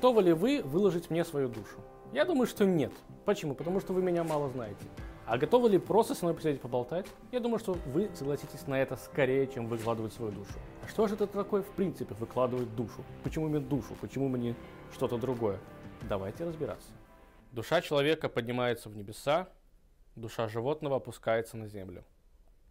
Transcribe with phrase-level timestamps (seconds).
[0.00, 1.76] Готовы ли вы выложить мне свою душу?
[2.14, 2.90] Я думаю, что нет.
[3.26, 3.54] Почему?
[3.54, 4.82] Потому что вы меня мало знаете.
[5.26, 7.04] А готовы ли просто со мной посидеть поболтать?
[7.32, 10.54] Я думаю, что вы согласитесь на это скорее, чем выкладывать свою душу.
[10.82, 13.04] А что же это такое в принципе выкладывать душу?
[13.22, 13.94] Почему именно душу?
[14.00, 14.54] Почему мне
[14.94, 15.58] что-то другое?
[16.08, 16.88] Давайте разбираться.
[17.52, 19.50] Душа человека поднимается в небеса,
[20.16, 22.06] душа животного опускается на землю.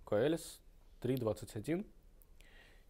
[0.04, 0.62] Коэлис
[1.04, 1.86] 3.21.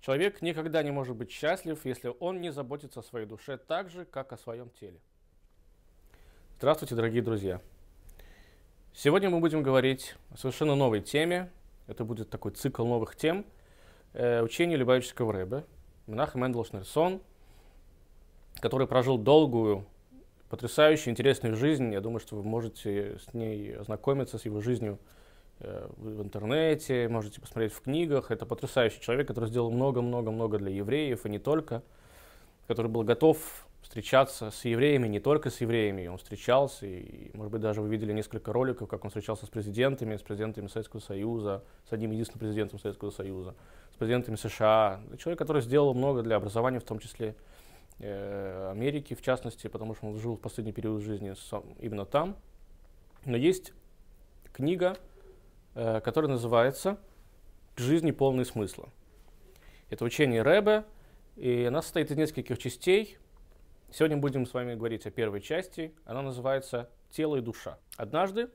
[0.01, 4.05] Человек никогда не может быть счастлив, если он не заботится о своей душе так же,
[4.05, 4.97] как о своем теле.
[6.57, 7.59] Здравствуйте, дорогие друзья!
[8.93, 11.51] Сегодня мы будем говорить о совершенно новой теме.
[11.87, 13.45] Это будет такой цикл новых тем.
[14.13, 15.65] Э, учение Любавического Рэбе,
[16.07, 17.21] Менахем Менделш Нерсон,
[18.61, 19.85] который прожил долгую,
[20.49, 21.91] потрясающую, интересную жизнь.
[21.91, 24.97] Я думаю, что вы можете с ней ознакомиться, с его жизнью
[25.59, 28.31] э, в интернете, можете посмотреть в книгах.
[28.31, 31.83] Это потрясающий человек, который сделал много-много-много для евреев, и не только,
[32.67, 33.37] который был готов
[33.81, 38.13] встречаться с евреями, не только с евреями, он встречался, и, может быть, даже вы видели
[38.13, 42.79] несколько роликов, как он встречался с президентами, с президентами Советского Союза, с одним единственным президентом
[42.79, 43.55] Советского Союза,
[43.93, 45.01] с президентами США.
[45.17, 47.35] Человек, который сделал много для образования, в том числе
[47.99, 51.33] э, Америки, в частности, потому что он жил в последний период жизни
[51.79, 52.35] именно там.
[53.25, 53.73] Но есть
[54.53, 54.97] книга,
[55.79, 56.97] э, которая называется
[57.75, 58.89] «К жизни полный смысла».
[59.89, 60.85] Это учение Рэбе,
[61.35, 63.17] и она состоит из нескольких частей–
[63.91, 65.95] Сегодня будем с вами говорить о первой части.
[66.05, 67.79] Она называется «Тело и душа».
[67.97, 68.49] Однажды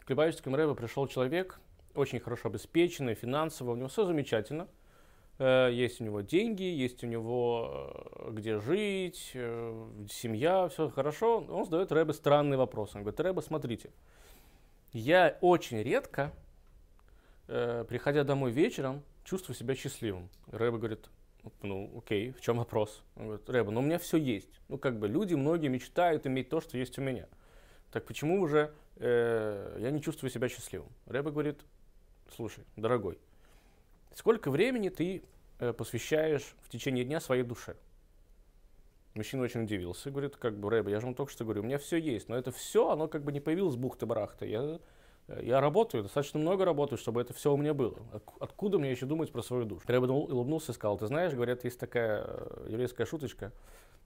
[0.00, 1.60] к Любавическому Рэбе пришел человек,
[1.94, 4.66] очень хорошо обеспеченный, финансово, у него все замечательно.
[5.38, 9.36] Э, есть у него деньги, есть у него э, где жить,
[10.10, 11.44] семья, все хорошо.
[11.46, 12.94] Он задает Рэбе странный вопрос.
[12.94, 13.90] Он говорит, Рэбе, смотрите,
[14.92, 16.32] я очень редко,
[17.46, 20.28] приходя домой вечером, чувствую себя счастливым.
[20.48, 21.08] Рэбе говорит,
[21.62, 23.02] ну, окей, в чем вопрос?
[23.16, 24.60] Он говорит, Рэба, ну у меня все есть.
[24.68, 27.26] Ну, как бы люди, многие мечтают иметь то, что есть у меня.
[27.90, 30.88] Так почему уже э, я не чувствую себя счастливым?
[31.06, 31.60] Рэба говорит,
[32.34, 33.18] слушай, дорогой,
[34.14, 35.22] сколько времени ты
[35.58, 37.76] э, посвящаешь в течение дня своей душе?
[39.14, 41.78] Мужчина очень удивился, говорит, как бы, Рэба, я же вам только что говорю, у меня
[41.78, 44.46] все есть, но это все, оно как бы не появилось с бухты-барахта.
[44.46, 44.80] Я
[45.40, 47.96] я работаю, достаточно много работаю, чтобы это все у меня было.
[48.40, 49.84] Откуда мне еще думать про свою душу?
[49.88, 53.52] Я улыбнулся и сказал, ты знаешь, говорят, есть такая э, еврейская шуточка,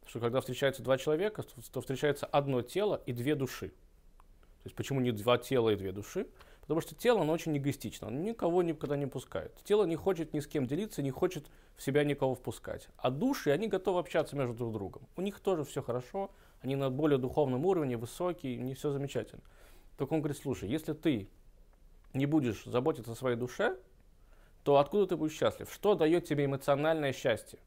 [0.07, 3.69] что когда встречаются два человека, то встречается одно тело и две души.
[3.69, 6.27] То есть почему не два тела и две души?
[6.67, 9.55] Потому что тело, оно очень эгоистично, оно никого никогда не пускает.
[9.63, 11.47] Тело не хочет ни с кем делиться, не хочет
[11.77, 12.89] в себя никого впускать.
[12.97, 15.07] А души, они готовы общаться между друг другом.
[15.17, 16.33] У них тоже все хорошо,
[16.63, 19.43] они на более духовном уровне, высокие, них все замечательно.
[19.97, 21.29] Так он говорит, слушай, если ты
[22.13, 23.79] не будешь заботиться о своей душе,
[24.65, 25.73] то откуда ты будешь счастлив?
[25.73, 27.61] Что дает тебе эмоциональное счастье?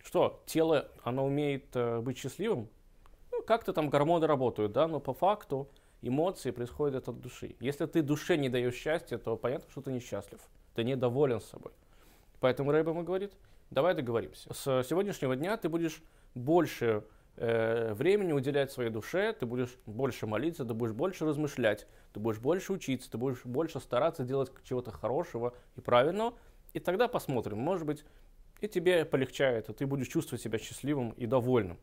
[0.00, 2.68] Что, тело, оно умеет э, быть счастливым?
[3.32, 5.68] Ну, как-то там гормоны работают, да, но по факту
[6.02, 7.56] эмоции происходят от души.
[7.60, 10.40] Если ты душе не даешь счастья, то понятно, что ты несчастлив.
[10.74, 11.72] Ты недоволен собой.
[12.40, 13.32] Поэтому Рэйб ему говорит,
[13.70, 14.52] давай договоримся.
[14.52, 16.02] С сегодняшнего дня ты будешь
[16.34, 17.04] больше
[17.36, 22.38] э, времени уделять своей душе, ты будешь больше молиться, ты будешь больше размышлять, ты будешь
[22.38, 26.34] больше учиться, ты будешь больше стараться делать чего-то хорошего и правильного,
[26.72, 28.04] и тогда посмотрим, может быть,
[28.60, 31.78] и тебе полегчает, и ты будешь чувствовать себя счастливым и довольным.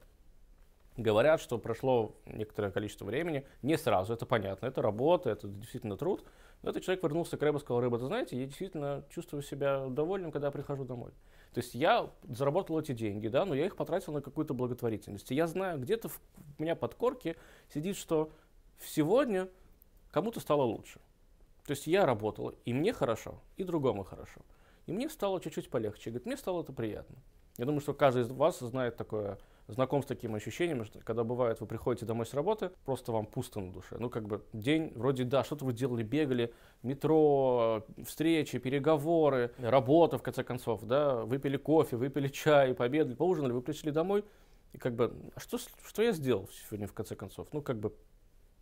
[1.00, 6.26] Говорят, что прошло некоторое количество времени, не сразу, это понятно, это работа, это действительно труд,
[6.62, 9.88] но этот человек вернулся к Рэбу и сказал, Рэба, ты знаете, я действительно чувствую себя
[9.88, 11.12] довольным, когда прихожу домой.
[11.54, 15.32] То есть я заработал эти деньги, да, но я их потратил на какую-то благотворительность.
[15.32, 16.10] И я знаю, где-то
[16.58, 17.38] у меня под корке
[17.74, 18.30] сидит, что
[18.84, 19.48] сегодня
[20.12, 21.00] кому-то стало лучше.
[21.66, 24.42] То есть я работал, и мне хорошо, и другому хорошо.
[24.86, 26.10] И мне стало чуть-чуть полегче.
[26.10, 27.16] Говорит, мне стало это приятно.
[27.58, 29.38] Я думаю, что каждый из вас знает такое
[29.70, 33.60] знаком с таким ощущением, что когда бывает, вы приходите домой с работы, просто вам пусто
[33.60, 33.98] на душе.
[34.00, 40.24] Ну, как бы день, вроде, да, что-то вы делали, бегали, метро, встречи, переговоры, работа, в
[40.24, 44.26] конце концов, да, выпили кофе, выпили чай, пообедали, поужинали, вы пришли домой,
[44.74, 47.48] и как бы, а что, что я сделал сегодня, в конце концов?
[47.54, 47.94] Ну, как бы,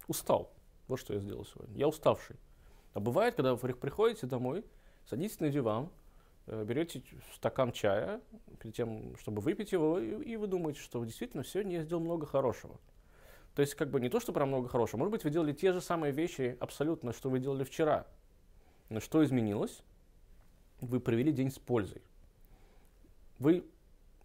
[0.07, 0.53] устал.
[0.88, 1.77] Вот что я сделал сегодня.
[1.77, 2.38] Я уставший.
[2.94, 4.63] А бывает, когда вы приходите домой,
[5.06, 5.89] садитесь на диван,
[6.47, 7.03] берете
[7.33, 8.21] стакан чая,
[8.59, 12.79] перед тем, чтобы выпить его, и, вы думаете, что действительно сегодня я сделал много хорошего.
[13.55, 14.99] То есть, как бы не то, что прям много хорошего.
[14.99, 18.05] Может быть, вы делали те же самые вещи абсолютно, что вы делали вчера.
[18.89, 19.81] Но что изменилось?
[20.79, 22.03] Вы провели день с пользой.
[23.39, 23.65] Вы,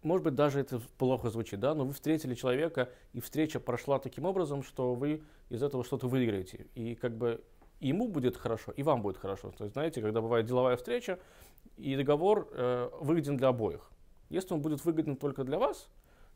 [0.03, 4.25] может быть, даже это плохо звучит, да, но вы встретили человека, и встреча прошла таким
[4.25, 6.67] образом, что вы из этого что-то выиграете.
[6.75, 7.43] И как бы
[7.79, 9.51] и ему будет хорошо, и вам будет хорошо.
[9.51, 11.19] То есть, знаете, когда бывает деловая встреча,
[11.77, 13.89] и договор э, выгоден для обоих.
[14.29, 15.89] Если он будет выгоден только для вас,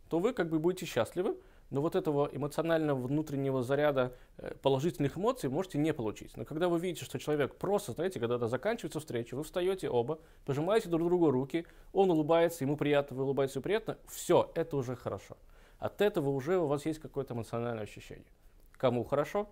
[0.10, 1.38] то вы как бы будете счастливы,
[1.70, 6.38] но вот этого эмоционального внутреннего заряда э, положительных эмоций можете не получить.
[6.38, 10.90] Но когда вы видите, что человек просто, знаете, когда-то заканчивается встреча, вы встаете оба, пожимаете
[10.90, 15.38] друг другу руки, он улыбается, ему приятно, вы улыбаетесь, приятно, все, это уже хорошо.
[15.80, 18.32] От этого уже у вас есть какое-то эмоциональное ощущение.
[18.74, 19.50] Кому хорошо?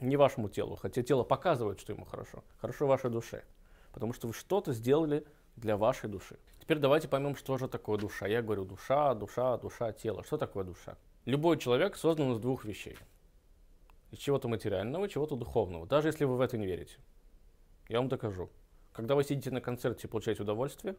[0.00, 2.44] Не вашему телу, хотя тело показывает, что ему хорошо.
[2.60, 3.42] Хорошо вашей душе.
[3.98, 6.38] Потому что вы что-то сделали для вашей души.
[6.60, 8.28] Теперь давайте поймем, что же такое душа.
[8.28, 10.22] Я говорю душа, душа, душа, тело.
[10.22, 10.96] Что такое душа?
[11.24, 12.96] Любой человек создан из двух вещей.
[14.12, 15.84] Из чего-то материального, чего-то духовного.
[15.84, 16.98] Даже если вы в это не верите.
[17.88, 18.50] Я вам докажу.
[18.92, 20.94] Когда вы сидите на концерте и получаете удовольствие,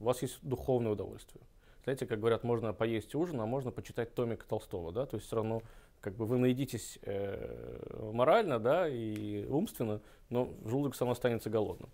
[0.00, 1.44] у вас есть духовное удовольствие.
[1.82, 5.36] Знаете, как говорят, можно поесть ужин, а можно почитать томик Толстого, да, то есть все
[5.36, 5.60] равно
[6.04, 11.88] как бы вы наедитесь э, морально, да, и умственно, но желудок сам останется голодным.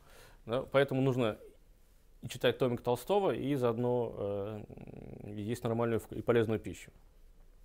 [0.46, 0.62] Да?
[0.62, 1.38] Поэтому нужно
[2.20, 4.62] и читать томик Толстого, и заодно э,
[5.26, 6.90] есть нормальную и полезную пищу.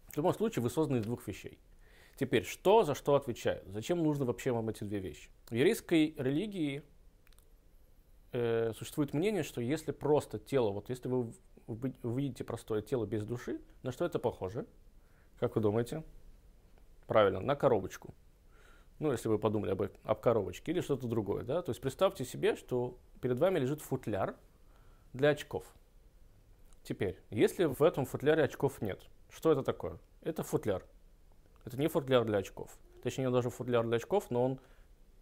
[0.10, 1.58] В любом случае, вы созданы из двух вещей.
[2.16, 3.64] Теперь, что за что отвечает?
[3.66, 5.30] Зачем нужны вообще вам эти две вещи?
[5.50, 6.84] В еврейской религии
[8.34, 11.34] э, существует мнение, что если просто тело, вот если вы
[12.04, 14.68] увидите простое тело без души, на что это похоже?
[15.40, 16.04] Как вы думаете?
[17.08, 18.14] Правильно, на коробочку.
[19.00, 21.62] Ну, если вы подумали об, об коробочке или что-то другое, да?
[21.62, 24.36] То есть представьте себе, что перед вами лежит футляр
[25.14, 25.66] для очков.
[26.84, 29.98] Теперь, если в этом футляре очков нет, что это такое?
[30.22, 30.84] Это футляр.
[31.66, 32.78] Это не футляр для очков.
[33.04, 34.60] Точнее, даже футляр для очков, но он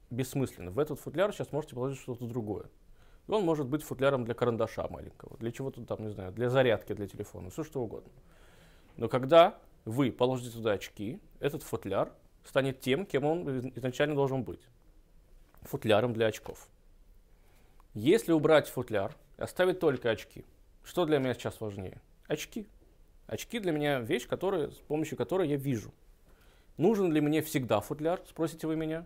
[0.09, 0.71] бессмысленный.
[0.71, 2.65] В этот футляр сейчас можете положить что-то другое.
[3.27, 6.93] И он может быть футляром для карандаша маленького, для чего-то там, не знаю, для зарядки
[6.93, 8.11] для телефона, все что угодно.
[8.97, 12.13] Но когда вы положите туда очки, этот футляр
[12.45, 14.61] станет тем, кем он изначально должен быть.
[15.61, 16.67] Футляром для очков.
[17.93, 20.45] Если убрать футляр оставить только очки,
[20.83, 22.01] что для меня сейчас важнее?
[22.27, 22.67] Очки.
[23.27, 25.93] Очки для меня вещь, которая, с помощью которой я вижу.
[26.77, 29.05] Нужен ли мне всегда футляр, спросите вы меня?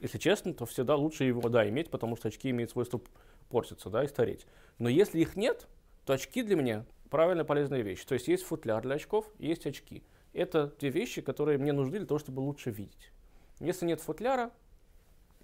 [0.00, 3.00] Если честно, то всегда лучше его, да, иметь, потому что очки имеют свойство
[3.48, 4.46] портиться, да, и стареть.
[4.78, 5.68] Но если их нет,
[6.04, 8.04] то очки для меня правильно полезная вещь.
[8.04, 10.02] То есть есть футляр для очков, есть очки.
[10.32, 13.10] Это две вещи, которые мне нужны для того, чтобы лучше видеть.
[13.58, 14.52] Если нет футляра,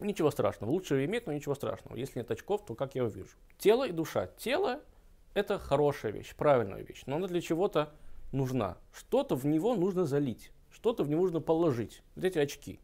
[0.01, 0.71] ничего страшного.
[0.71, 1.97] Лучше иметь, но ничего страшного.
[1.97, 3.37] Если нет очков, то как я увижу?
[3.59, 4.29] Тело и душа.
[4.39, 4.81] Тело–
[5.35, 7.93] это хорошая вещь, правильная вещь, но она для чего-то
[8.33, 8.79] нужна.
[8.93, 12.03] Что-то в него нужно залить, что-то в него нужно положить.
[12.15, 12.81] Вот эти очки.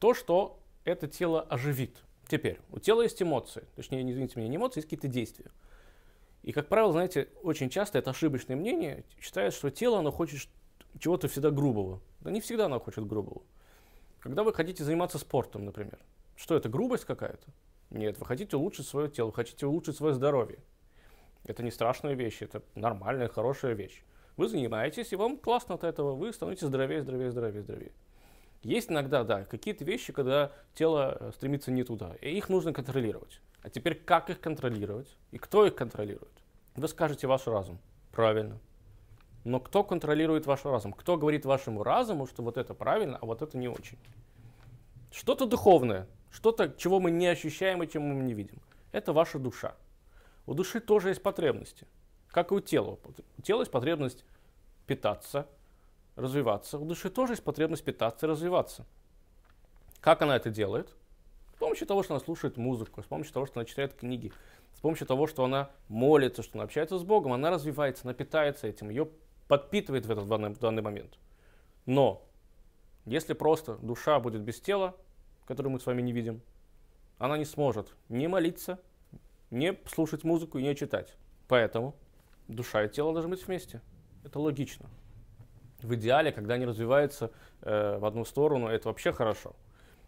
[0.00, 2.02] То, что это тело оживит.
[2.28, 5.50] Теперь, у тела есть эмоции, точнее, не извините меня, не эмоции, есть какие-то действия.
[6.46, 10.48] И, как правило, знаете, очень часто это ошибочное мнение, считает, что тело, оно хочет
[10.96, 12.00] чего-то всегда грубого.
[12.20, 13.42] Да не всегда оно хочет грубого.
[14.20, 15.98] Когда вы хотите заниматься спортом, например,
[16.36, 17.48] что это, грубость какая-то?
[17.90, 20.60] Нет, вы хотите улучшить свое тело, вы хотите улучшить свое здоровье.
[21.42, 24.04] Это не страшная вещь, это нормальная, хорошая вещь.
[24.36, 27.92] Вы занимаетесь, и вам классно от этого, вы становитесь здоровее, здоровее, здоровее, здоровее.
[28.62, 33.40] Есть иногда, да, какие-то вещи, когда тело э, стремится не туда, и их нужно контролировать.
[33.66, 35.08] А теперь как их контролировать?
[35.32, 36.30] И кто их контролирует?
[36.76, 37.80] Вы скажете ваш разум.
[38.12, 38.60] Правильно.
[39.42, 40.92] Но кто контролирует ваш разум?
[40.92, 43.98] Кто говорит вашему разуму, что вот это правильно, а вот это не очень?
[45.10, 48.62] Что-то духовное, что-то, чего мы не ощущаем и чего мы не видим.
[48.92, 49.74] Это ваша душа.
[50.46, 51.88] У души тоже есть потребности,
[52.28, 53.00] как и у тела.
[53.36, 54.24] У тела есть потребность
[54.86, 55.48] питаться,
[56.14, 58.86] развиваться, у души тоже есть потребность питаться и развиваться.
[60.00, 60.94] Как она это делает?
[61.56, 64.32] С помощью того, что она слушает музыку, с помощью того, что она читает книги,
[64.74, 68.66] с помощью того, что она молится, что она общается с Богом, она развивается, она питается
[68.66, 69.08] этим, ее
[69.48, 71.18] подпитывает в этот данный, данный момент.
[71.86, 72.22] Но
[73.06, 74.94] если просто душа будет без тела,
[75.46, 76.42] которое мы с вами не видим,
[77.18, 78.78] она не сможет не молиться,
[79.50, 81.14] не слушать музыку и не читать.
[81.48, 81.94] Поэтому
[82.48, 83.80] душа и тело должны быть вместе.
[84.24, 84.90] Это логично
[85.82, 87.30] в идеале, когда они развиваются
[87.62, 89.54] э, в одну сторону, это вообще хорошо.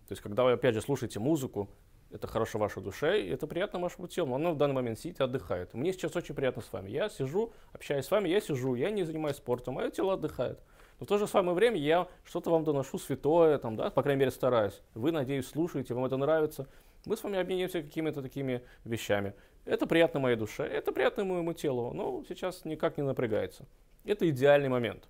[0.09, 1.69] То есть, когда вы, опять же, слушаете музыку,
[2.11, 4.35] это хорошо вашей душе, и это приятно вашему телу.
[4.35, 5.75] Оно в данный момент сидит и отдыхает.
[5.75, 6.89] Мне сейчас очень приятно с вами.
[6.89, 10.59] Я сижу, общаюсь с вами, я сижу, я не занимаюсь спортом, мое тело отдыхает.
[10.99, 14.21] Но в то же самое время я что-то вам доношу святое, там, да, по крайней
[14.21, 14.81] мере стараюсь.
[14.95, 16.67] Вы, надеюсь, слушаете, вам это нравится.
[17.05, 19.35] Мы с вами обмениваемся какими-то такими вещами.
[19.67, 23.67] Это приятно моей душе, это приятно моему телу, но сейчас никак не напрягается.
[24.05, 25.07] Это идеальный момент.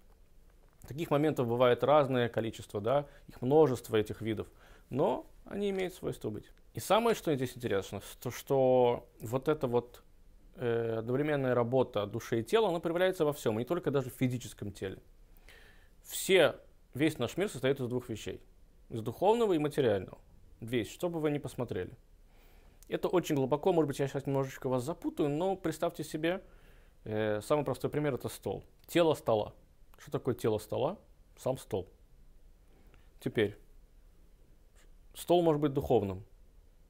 [0.89, 4.49] Таких моментов бывает разное количество, да, их множество этих видов,
[4.91, 6.51] но они имеют свойство быть.
[6.75, 10.03] И самое, что здесь интересно, то, что вот эта вот
[10.57, 14.73] э, одновременная работа души и тела, она проявляется во всем, не только даже в физическом
[14.73, 14.99] теле.
[16.05, 16.57] Все,
[16.95, 18.41] весь наш мир состоит из двух вещей,
[18.89, 20.19] из духовного и материального.
[20.61, 21.93] Весь, что бы вы ни посмотрели.
[22.89, 26.43] Это очень глубоко, может быть, я сейчас немножечко вас запутаю, но представьте себе,
[27.05, 28.65] Э, самый простой пример это стол.
[28.87, 29.55] Тело стола.
[29.99, 30.99] Что такое тело стола?
[31.39, 31.89] Сам стол.
[33.21, 33.57] Теперь,
[35.15, 36.25] стол может быть духовным.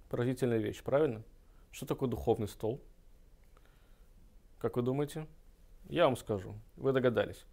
[0.08, 1.22] Поразительная вещь, правильно?
[1.70, 2.80] Что такое духовный стол?
[4.58, 5.26] Как вы думаете?
[5.88, 6.54] Я вам скажу.
[6.76, 7.44] Вы догадались.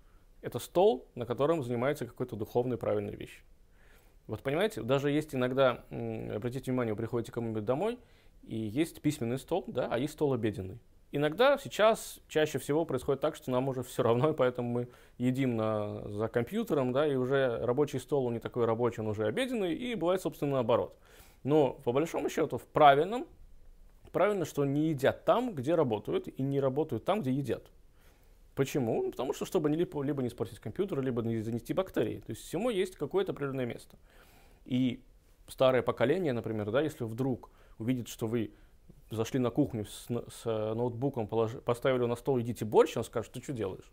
[0.42, 3.44] Это стол, на котором занимается какой-то духовной правильной вещь.
[4.28, 8.00] Вот понимаете, даже есть иногда, обратите внимание, вы приходите кому-нибудь домой,
[8.44, 10.80] и есть письменный стол, да, а есть стол обеденный.
[11.16, 15.56] Иногда сейчас чаще всего происходит так, что нам уже все равно, и поэтому мы едим
[15.56, 19.74] на, за компьютером, да, и уже рабочий стол, он не такой рабочий, он уже обеденный,
[19.74, 20.98] и бывает, собственно, наоборот.
[21.46, 23.28] Но по большому счету в правильном,
[24.12, 27.64] правильно, что не едят там, где работают, и не работают там, где едят.
[28.54, 29.04] Почему?
[29.04, 32.20] Ну, потому что, чтобы либо, либо не испортить компьютер, либо не занести бактерии.
[32.26, 33.96] То есть всему есть какое-то определенное место.
[34.66, 35.02] И
[35.48, 38.52] старое поколение, например, да, если вдруг увидит, что вы
[39.12, 43.42] зашли на кухню с, с ноутбуком, положи, поставили на стол, едите борщ, он скажет, ты
[43.42, 43.92] что делаешь?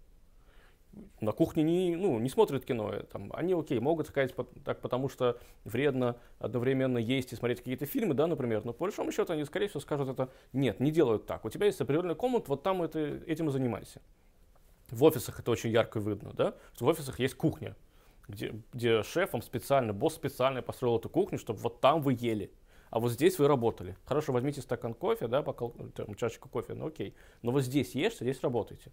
[1.21, 2.93] На кухне не, ну, не смотрят кино.
[2.93, 7.87] Э, там, они, окей, могут сказать так, потому что вредно одновременно есть и смотреть какие-то
[7.87, 8.65] фильмы, да, например.
[8.65, 11.45] Но по большому счету они, скорее всего, скажут это, нет, не делают так.
[11.47, 14.03] У тебя есть определенная комната, вот там это, этим и занимайся.
[14.91, 17.75] В офисах это очень ярко видно, да, что в офисах есть кухня,
[18.29, 22.53] где, где шеф вам специально, босс специально построил эту кухню, чтобы вот там вы ели,
[22.93, 23.97] а вот здесь вы работали.
[24.05, 28.27] Хорошо, возьмите стакан кофе, да, бокал, там, чашечку кофе, ну окей, но вот здесь ешьте,
[28.27, 28.93] здесь работаете.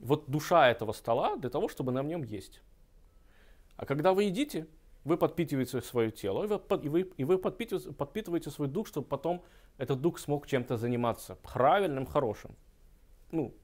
[0.00, 2.60] Вот душа этого стола для того, чтобы на нем есть.
[3.76, 4.66] А когда вы едите,
[5.04, 9.06] вы подпитываете свое тело, и вы, и вы, и вы подпитываете, подпитываете свой дух, чтобы
[9.06, 9.44] потом
[9.78, 12.56] этот дух смог чем-то заниматься, правильным, хорошим.
[13.30, 13.54] Ну,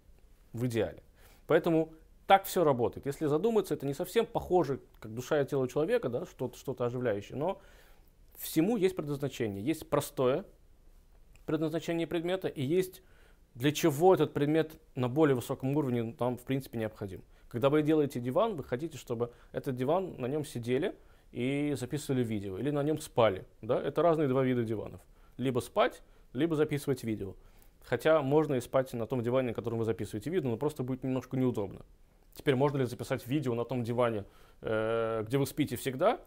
[0.52, 1.02] в идеале.
[1.48, 1.92] Поэтому
[2.28, 3.04] так все работает.
[3.04, 7.36] Если задуматься, это не совсем похоже, как душа и тело человека, да, что-то, что-то оживляющее,
[7.36, 7.60] но
[8.40, 9.62] всему есть предназначение.
[9.62, 10.44] Есть простое
[11.46, 13.02] предназначение предмета и есть
[13.54, 17.22] для чего этот предмет на более высоком уровне там в принципе необходим.
[17.48, 20.94] Когда вы делаете диван, вы хотите, чтобы этот диван, на нем сидели
[21.32, 23.44] и записывали видео, или на нем спали.
[23.60, 23.80] Да?
[23.80, 25.00] Это разные два вида диванов.
[25.36, 27.34] Либо спать, либо записывать видео.
[27.82, 31.02] Хотя можно и спать на том диване, на котором вы записываете видео, но просто будет
[31.02, 31.80] немножко неудобно.
[32.34, 34.24] Теперь можно ли записать видео на том диване,
[34.60, 36.20] э, где вы спите всегда?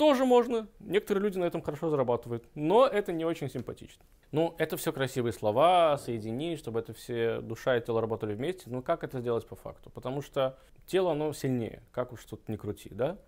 [0.00, 0.66] Тоже можно.
[0.78, 4.02] Некоторые люди на этом хорошо зарабатывают, но это не очень симпатично.
[4.32, 8.70] Ну, это все красивые слова, соединить, чтобы это все душа и тело работали вместе.
[8.70, 9.90] Но как это сделать по факту?
[9.90, 13.18] Потому что тело, оно сильнее, как уж тут не крути, да?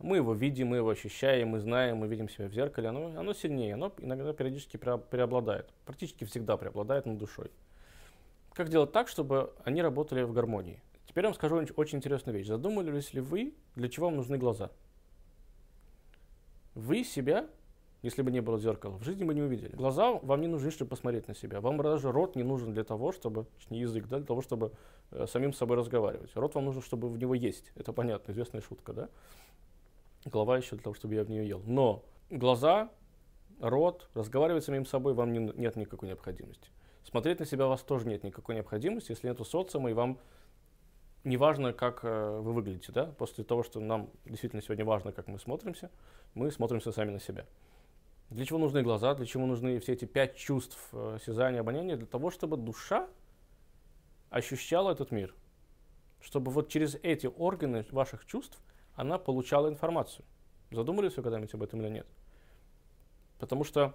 [0.00, 2.88] Мы его видим, мы его ощущаем, мы знаем, мы видим себя в зеркале.
[2.88, 5.72] Оно, оно сильнее, оно иногда периодически преобладает.
[5.86, 7.50] Практически всегда преобладает над душой.
[8.52, 10.82] Как делать так, чтобы они работали в гармонии?
[11.06, 12.48] Теперь я вам скажу очень интересную вещь.
[12.48, 14.70] Задумывались ли вы, для чего вам нужны глаза?
[16.78, 17.48] Вы себя,
[18.02, 19.74] если бы не было зеркала, в жизни бы не увидели.
[19.74, 21.60] Глаза вам не нужны, чтобы посмотреть на себя.
[21.60, 24.70] Вам даже рот не нужен для того, чтобы, не язык, да, для того, чтобы
[25.10, 26.30] э, самим собой разговаривать.
[26.36, 27.72] Рот вам нужен, чтобы в него есть.
[27.74, 29.08] Это понятно, известная шутка, да?
[30.24, 31.62] голова еще для того, чтобы я в нее ел.
[31.66, 32.90] Но глаза,
[33.58, 36.70] рот, разговаривать с самим собой вам не, нет никакой необходимости.
[37.02, 40.18] Смотреть на себя у вас тоже нет никакой необходимости, если нету социума, и вам
[41.28, 45.28] не важно, как э, вы выглядите, да, после того, что нам действительно сегодня важно, как
[45.28, 45.90] мы смотримся,
[46.34, 47.44] мы смотримся сами на себя.
[48.30, 51.96] Для чего нужны глаза, для чего нужны все эти пять чувств э, осязания, обоняния?
[51.96, 53.08] Для того, чтобы душа
[54.30, 55.34] ощущала этот мир.
[56.20, 58.58] Чтобы вот через эти органы ваших чувств
[58.94, 60.24] она получала информацию.
[60.70, 62.06] Задумались вы когда-нибудь об этом или нет?
[63.38, 63.94] Потому что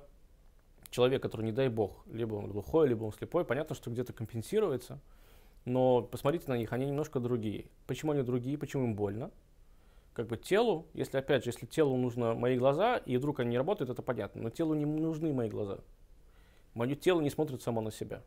[0.92, 5.00] человек, который, не дай бог, либо он глухой, либо он слепой, понятно, что где-то компенсируется,
[5.65, 7.65] но посмотрите на них, они немножко другие.
[7.88, 9.32] Почему они другие, почему им больно?
[10.13, 13.58] Как бы телу, если опять же, если телу нужны мои глаза, и вдруг они не
[13.58, 15.79] работают, это понятно, но телу не нужны мои глаза.
[16.74, 18.22] Мое тело не смотрит само на себя.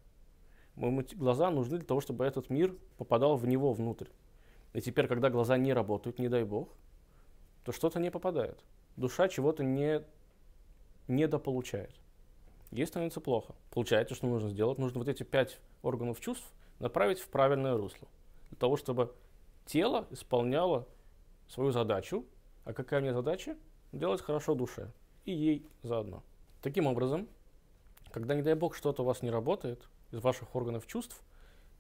[0.75, 4.09] Мои глаза нужны для того, чтобы этот мир попадал в него внутрь.
[4.73, 6.69] И теперь, когда глаза не работают, не дай бог,
[7.65, 8.63] то что-то не попадает.
[8.97, 10.03] Душа чего-то не
[11.09, 11.95] недополучает.
[12.73, 13.55] Ей становится плохо.
[13.71, 14.79] Получается, что нужно сделать?
[14.79, 18.09] Нужно вот эти пять органов чувств направить в правильное русло.
[18.51, 19.15] Для того, чтобы
[19.65, 20.87] тело исполняло
[21.49, 22.25] свою задачу.
[22.65, 23.57] А какая мне задача?
[23.93, 24.93] Делать хорошо душе.
[25.25, 26.23] И ей заодно.
[26.63, 27.29] Таким образом,
[28.11, 31.23] когда, не дай бог, что-то у вас не работает из ваших органов чувств,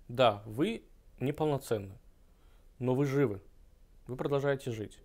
[0.08, 0.84] да, вы
[1.18, 1.98] неполноценны
[2.78, 3.40] но вы живы,
[4.06, 4.98] вы продолжаете жить.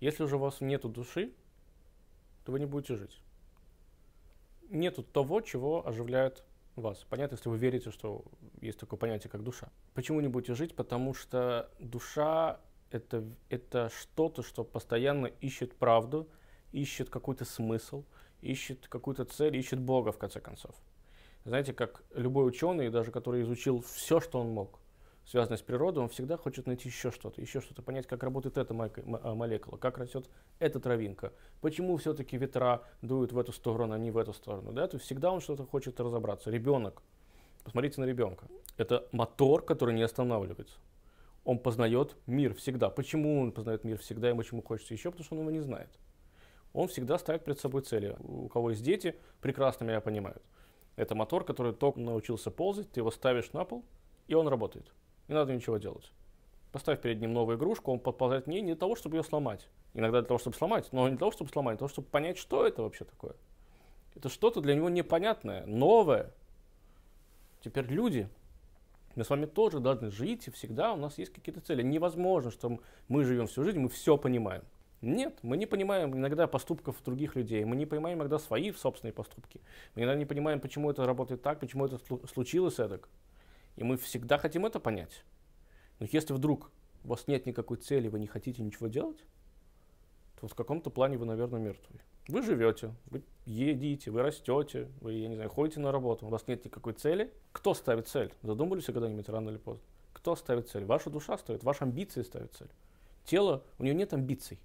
[0.00, 1.32] Если уже у вас нету души,
[2.44, 3.20] то вы не будете жить.
[4.68, 6.44] Нету того, чего оживляет
[6.76, 7.04] вас.
[7.08, 8.24] Понятно, если вы верите, что
[8.60, 9.68] есть такое понятие, как душа.
[9.94, 10.74] Почему не будете жить?
[10.74, 16.28] Потому что душа это, это что-то, что постоянно ищет правду,
[16.72, 18.04] ищет какой-то смысл,
[18.40, 20.74] ищет какую-то цель, ищет Бога, в конце концов.
[21.44, 24.80] Знаете, как любой ученый, даже который изучил все, что он мог–
[25.26, 28.74] связанное с природой, он всегда хочет найти еще что-то, еще что-то, понять, как работает эта
[28.74, 30.28] а, молекула, как растет
[30.58, 34.72] эта травинка, почему все-таки ветра дуют в эту сторону, а не в эту сторону.
[34.72, 34.86] Да?
[34.86, 36.50] То есть всегда он что-то хочет разобраться.
[36.50, 37.02] Ребенок,
[37.62, 38.46] посмотрите на ребенка.
[38.76, 40.76] Это мотор, который не останавливается.
[41.44, 42.90] Он познает мир всегда.
[42.90, 45.10] Почему он познает мир всегда и почему хочется еще?
[45.10, 45.90] Потому что он его не знает.
[46.72, 48.16] Он всегда ставит перед собой цели.
[48.20, 50.42] У кого есть дети, прекрасно меня понимают.
[50.96, 53.84] Это мотор, который только научился ползать, ты его ставишь на пол,
[54.26, 54.92] и он работает.
[55.28, 56.12] Не надо ничего делать.
[56.72, 59.68] Поставь перед ним новую игрушку, он подползает к ней не для того, чтобы ее сломать.
[59.94, 62.08] Иногда для того, чтобы сломать, но не для того, чтобы сломать, а для того, чтобы
[62.08, 63.34] понять, что это вообще такое.
[64.16, 66.32] Это что-то для него непонятное, новое.
[67.62, 68.28] Теперь люди,
[69.14, 71.82] мы с вами тоже должны жить, и всегда у нас есть какие-то цели.
[71.82, 72.78] Невозможно, что
[73.08, 74.64] мы живем всю жизнь, мы все понимаем.
[75.00, 79.60] Нет, мы не понимаем иногда поступков других людей, мы не понимаем иногда свои собственные поступки.
[79.94, 83.08] Мы иногда не понимаем, почему это работает так, почему это случилось эдак.
[83.76, 85.24] И мы всегда хотим это понять.
[85.98, 86.70] Но если вдруг
[87.04, 89.24] у вас нет никакой цели, вы не хотите ничего делать,
[90.40, 92.00] то в каком-то плане вы, наверное, мертвый.
[92.28, 96.46] Вы живете, вы едите, вы растете, вы, я не знаю, ходите на работу, у вас
[96.46, 97.32] нет никакой цели.
[97.52, 98.32] Кто ставит цель?
[98.42, 99.84] Задумывались когда-нибудь рано или поздно?
[100.14, 100.84] Кто ставит цель?
[100.86, 102.70] Ваша душа ставит, ваши амбиции ставят цель.
[103.24, 104.58] Тело, у нее нет амбиций.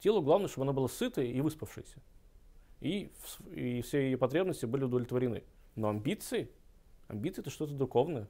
[0.00, 2.00] Телу главное, чтобы оно было сытое и выспавшееся.
[2.80, 3.10] И,
[3.50, 5.42] и все ее потребности были удовлетворены.
[5.74, 6.50] Но амбиции,
[7.08, 8.28] амбиции это что-то духовное.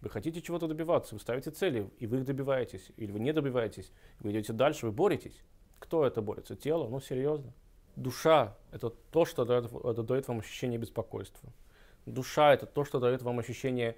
[0.00, 3.92] Вы хотите чего-то добиваться, вы ставите цели, и вы их добиваетесь, или вы не добиваетесь,
[4.18, 5.44] вы идете дальше, вы боретесь.
[5.78, 6.56] Кто это борется?
[6.56, 6.88] Тело?
[6.88, 7.52] Ну, серьезно.
[7.94, 11.52] Душа– это то, что дает, это дает вам ощущение беспокойства.
[12.06, 13.96] Душа– это то, что дает вам ощущение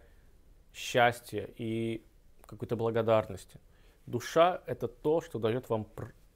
[0.75, 2.05] счастья и
[2.43, 3.61] какой-то благодарности.
[4.07, 5.87] Душа– это то, что дает вам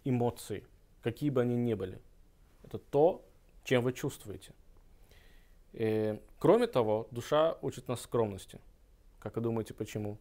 [0.04, 0.66] эмоции,
[1.02, 2.00] какие бы они ни были.
[2.62, 3.24] Это то,
[3.64, 4.54] чем вы чувствуете.
[5.72, 8.60] И, э, кроме того, душа учит нас скромности.
[9.18, 10.18] Как вы думаете, почему?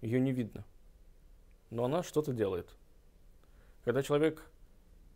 [0.00, 0.64] Ее не видно.
[1.70, 2.68] Но она что-то делает.
[3.84, 4.50] Когда человек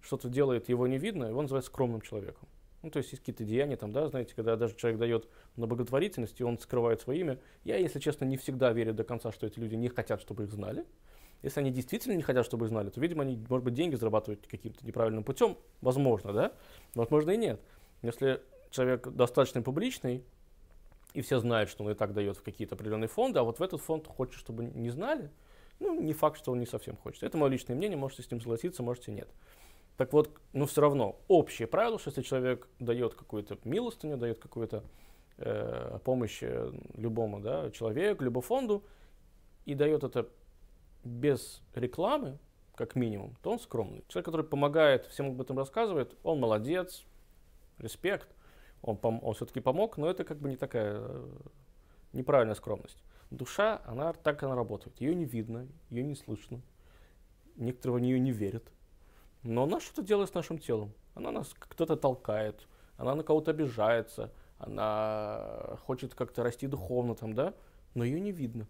[0.01, 2.49] что-то делает, его не видно, его называют скромным человеком.
[2.83, 6.41] Ну, то есть есть какие-то деяния, там, да, знаете, когда даже человек дает на благотворительность,
[6.41, 7.39] и он скрывает свое имя.
[7.63, 10.53] Я, если честно, не всегда верю до конца, что эти люди не хотят, чтобы их
[10.53, 10.85] знали.
[11.43, 14.47] Если они действительно не хотят, чтобы их знали, то, видимо, они, может быть, деньги зарабатывают
[14.49, 15.57] каким-то неправильным путем.
[15.81, 16.53] Возможно, да?
[16.95, 17.61] Возможно, и нет.
[18.03, 18.41] Если
[18.73, 20.25] человек достаточно публичный,
[21.15, 23.63] и все знают, что он и так дает в какие-то определенные фонды, а вот в
[23.63, 25.31] этот фонд хочет, чтобы не знали,
[25.79, 27.23] ну, не факт, что он не совсем хочет.
[27.23, 29.29] Это мое личное мнение, можете с ним согласиться, можете нет.
[29.97, 34.85] Так вот, ну, все равно, общее правило, что если человек дает какую-то милостыню, дает какую-то
[35.37, 38.85] э, помощь э, любому да, человеку, любому фонду,
[39.67, 40.29] и дает это
[41.05, 42.39] без рекламы,
[42.75, 44.05] как минимум, то он скромный.
[44.09, 47.05] Человек, который помогает, всем об этом рассказывает, он молодец,
[47.79, 48.29] респект,
[48.83, 51.31] он, пом- он все-таки помог, но это как бы не такая э,
[52.13, 53.03] неправильная скромность.
[53.31, 55.01] Душа, она так она работает.
[55.01, 56.61] Ее не видно, ее не слышно.
[57.57, 58.71] Некоторые в нее не верят.
[59.43, 60.93] Но она что-то делает с нашим телом.
[61.15, 62.67] Она нас кто-то толкает,
[62.97, 67.55] она на кого-то обижается, она хочет как-то расти духовно там, да,
[67.95, 68.67] но ее не видно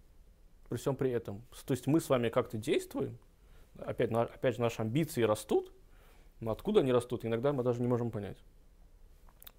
[0.72, 1.42] при всем при этом.
[1.66, 3.18] То есть мы с вами как-то действуем,
[3.79, 5.70] опять, на, опять же наши амбиции растут,
[6.40, 8.38] но откуда они растут, иногда мы даже не можем понять.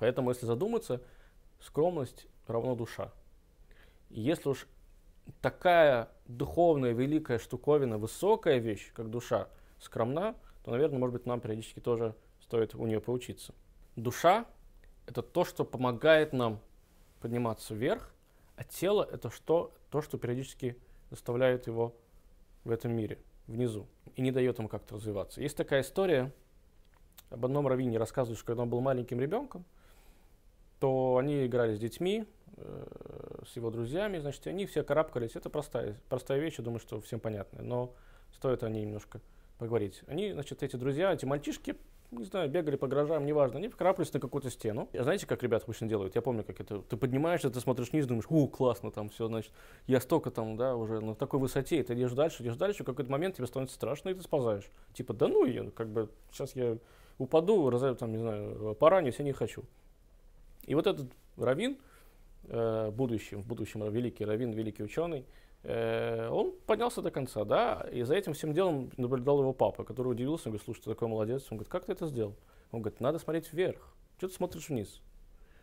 [0.04, 1.02] Поэтому, если задуматься,
[1.62, 3.10] скромность равно душа.
[4.10, 4.68] И если уж
[5.40, 9.48] такая духовная, великая штуковина, высокая вещь, как душа,
[9.80, 10.36] скромна,
[10.66, 13.54] то, наверное, может быть, нам периодически тоже стоит у нее поучиться.
[13.96, 14.46] Душа–
[15.08, 16.60] это то, что помогает нам
[17.22, 18.14] подниматься вверх,
[18.58, 20.78] а тело– это что, то, что периодически
[21.12, 21.96] заставляет его
[22.66, 23.88] в этом мире, внизу,
[24.18, 25.40] и не дает ему как-то развиваться.
[25.40, 26.34] Есть такая история,
[27.30, 29.64] об одном раввине рассказывают, что когда он был маленьким ребенком,
[30.84, 32.26] то они играли с детьми,
[32.58, 35.38] э, с его друзьями, значит, они все карабкались.
[35.38, 37.94] Это простая, простая вещь, я думаю, что всем понятная, но
[38.36, 39.22] стоит о ней немножко
[39.60, 40.02] поговорить.
[40.08, 41.78] Они, значит, эти друзья, эти мальчишки
[42.12, 44.90] не знаю, бегали по гаражам, неважно, они вкрапались на какую-то стену.
[44.92, 46.16] Знаете, как ребята обычно делают?
[46.16, 49.54] Я помню, как это, ты поднимаешься, ты смотришь вниз, думаешь, у, классно, там все, значит,
[49.88, 52.86] я столько там, да, уже на такой высоте, и ты идешь дальше, идешь дальше, в
[52.86, 54.70] какой-то момент тебе становится страшно, и ты сползаешь.
[54.94, 56.78] Типа, да ну ее, как бы, сейчас я
[57.18, 59.64] упаду, разовью, там, не знаю, поранюсь, я не хочу.
[60.66, 61.78] И вот этот раввин,
[62.46, 65.26] э, будущем, в будущем великий раввин, великий ученый,
[65.64, 70.10] Э, он поднялся до конца, да, и за этим всем делом наблюдал его папа, который
[70.10, 72.36] удивился, он говорит, слушай, ты такой молодец, он говорит, как ты это сделал?
[72.72, 75.02] Он говорит, надо смотреть вверх, что ты смотришь вниз?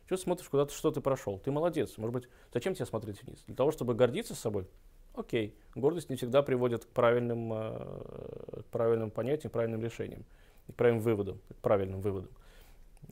[0.07, 1.39] Что ты смотришь, куда ты что ты прошел?
[1.39, 1.97] Ты молодец.
[1.99, 3.45] Может быть, зачем тебе смотреть вниз?
[3.47, 4.67] Для того, чтобы гордиться собой?
[5.15, 5.55] Окей.
[5.75, 10.25] Гордость не всегда приводит к правильным, э, к правильным понятиям, правильным решениям,
[10.69, 12.31] к правильным выводам, к правильным выводам.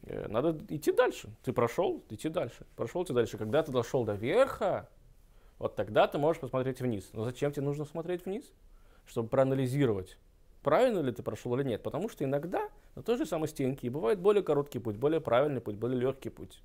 [0.05, 1.31] Э, надо идти дальше.
[1.43, 2.67] Ты прошел, идти дальше.
[2.77, 3.39] Прошел ты дальше.
[3.39, 4.89] Когда ты дошел до верха,
[5.59, 7.11] вот тогда ты можешь посмотреть вниз.
[7.13, 8.45] Но зачем тебе нужно смотреть вниз?
[9.07, 10.19] Чтобы проанализировать,
[10.63, 11.83] правильно ли ты прошел или нет.
[11.83, 15.77] Потому что иногда на той же самой стенке бывает более короткий путь, более правильный путь,
[15.77, 16.63] более легкий путь.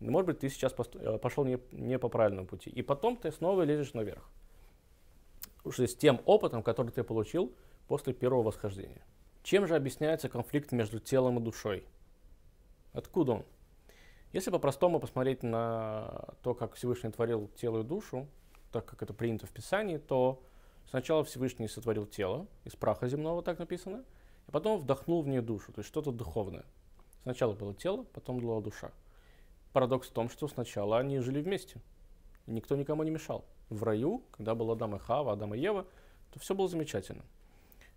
[0.00, 2.70] Может быть, ты сейчас э, пошел не, не по правильному пути.
[2.70, 4.30] И потом ты снова лезешь наверх.
[5.62, 7.52] Уже с тем опытом, который ты получил
[7.86, 9.04] после первого восхождения.
[9.42, 11.84] Чем же объясняется конфликт между телом и душой?
[12.92, 13.44] Откуда он?
[14.32, 18.28] Если по-простому посмотреть на то, как Всевышний творил тело и душу,
[18.70, 20.42] так как это принято в Писании, то
[20.88, 24.04] сначала Всевышний сотворил тело из праха земного, так написано,
[24.46, 26.64] и потом вдохнул в нее душу, то есть что-то духовное.
[27.22, 28.92] Сначала было тело, потом была душа.
[29.72, 31.80] Парадокс в том, что сначала они жили вместе,
[32.46, 33.44] никто никому не мешал.
[33.68, 35.86] В раю, когда был Адам и Хава, Адам и Ева,
[36.32, 37.24] то все было замечательно.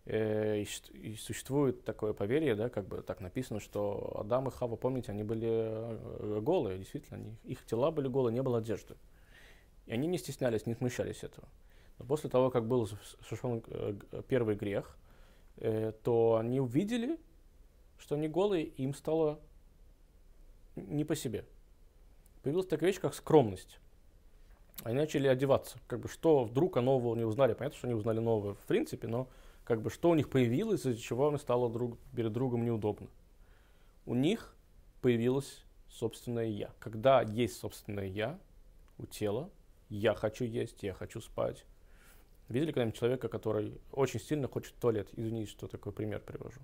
[0.05, 0.61] Э,
[0.91, 5.23] и существует такое поверье, да, как бы так написано, что Адам и Хава, помните, они
[5.23, 8.95] были э, голые, действительно, они, их тела были голые, не было одежды.
[9.85, 11.47] И они не стеснялись, не смущались этого.
[11.99, 12.87] Но после того, как был
[13.21, 13.95] совершен э,
[14.27, 14.97] первый грех,
[16.03, 17.19] то они увидели,
[17.99, 19.39] что они голые, и им стало
[20.75, 21.45] не по себе.
[22.41, 23.79] Появилась такая вещь, как скромность.
[24.81, 25.77] Они начали одеваться.
[25.85, 27.53] Как бы что вдруг о нового не узнали.
[27.53, 29.27] Понятно, что они узнали новое в принципе, но
[29.63, 33.07] как бы что у них появилось, из-за чего им стало друг, перед другом неудобно.
[34.05, 34.55] У них
[35.01, 36.71] появилось собственное «я».
[36.79, 38.39] Когда есть собственное «я»
[38.97, 39.49] у тела,
[39.89, 41.65] я хочу есть, я хочу спать.
[42.49, 45.09] Видели когда-нибудь человека, который очень сильно хочет туалет?
[45.15, 46.59] Извините, что такой пример привожу.